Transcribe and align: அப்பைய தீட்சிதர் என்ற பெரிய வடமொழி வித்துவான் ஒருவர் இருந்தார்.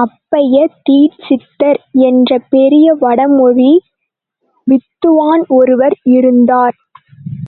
அப்பைய 0.00 0.54
தீட்சிதர் 0.86 1.78
என்ற 2.06 2.38
பெரிய 2.48 2.94
வடமொழி 2.94 3.70
வித்துவான் 4.66 5.44
ஒருவர் 5.50 5.96
இருந்தார். 6.12 6.76